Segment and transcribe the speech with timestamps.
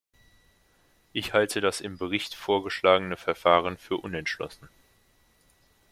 [1.13, 4.67] Ich halte das im Bericht vorgeschlagene Verfahren für unentschlossen.